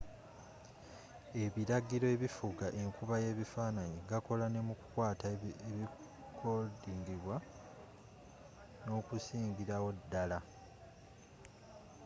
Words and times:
ebiragiro 1.43 2.05
ebifuga 2.15 2.67
enkuba 2.81 3.15
y'ebifaananyi 3.23 3.99
gakola 4.09 4.45
ne 4.49 4.61
mu 4.67 4.73
kukwata 4.79 5.25
ebirikodingibwa 5.35 7.35
n'okusingirawo 8.83 9.89
ddala 9.97 10.39